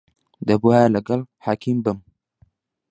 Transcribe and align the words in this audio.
دەبوایە 0.47 0.87
لەگەڵ 0.95 1.21
حەکیم 1.45 1.77
بم. 1.85 1.97